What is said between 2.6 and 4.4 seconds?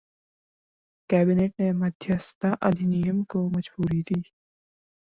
अधिनियम को मंजूरी दी